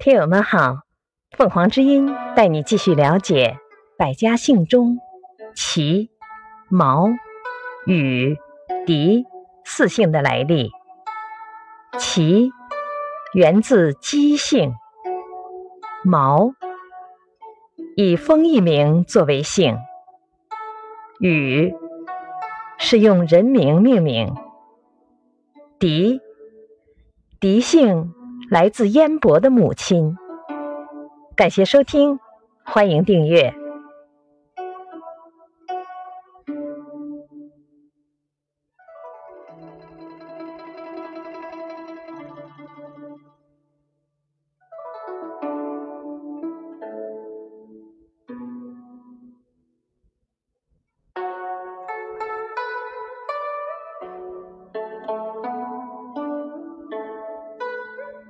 [0.00, 0.82] 听友们好，
[1.36, 3.58] 凤凰之音带你继续了解
[3.96, 4.96] 百家姓中
[5.56, 6.08] 齐、
[6.68, 7.08] 毛、
[7.84, 8.36] 羽、
[8.86, 9.26] 狄
[9.64, 10.70] 四姓的来历。
[11.98, 12.52] 齐
[13.34, 14.72] 源自姬姓，
[16.04, 16.52] 毛
[17.96, 19.78] 以封邑名作为姓，
[21.18, 21.74] 羽
[22.78, 24.32] 是用人名命名，
[25.80, 26.20] 狄
[27.40, 28.14] 狄姓。
[28.50, 30.16] 来自燕博的母亲。
[31.36, 32.18] 感谢收听，
[32.64, 33.52] 欢迎订阅。